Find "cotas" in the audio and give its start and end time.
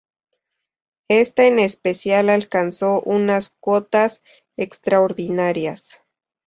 3.59-4.23